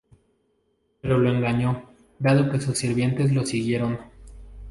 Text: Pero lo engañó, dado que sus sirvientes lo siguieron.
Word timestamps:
Pero 0.99 1.19
lo 1.19 1.29
engañó, 1.29 1.83
dado 2.17 2.49
que 2.49 2.59
sus 2.59 2.75
sirvientes 2.75 3.31
lo 3.33 3.45
siguieron. 3.45 3.99